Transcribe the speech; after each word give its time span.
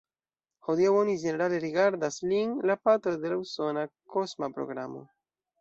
Hodiaŭ 0.67 0.93
oni 1.01 1.13
ĝenerale 1.23 1.59
rigardas 1.65 2.17
lin 2.31 2.57
la 2.71 2.79
patro 2.89 3.15
de 3.27 3.35
la 3.35 3.39
usona 3.45 3.87
kosma 4.17 4.55
programo. 4.57 5.07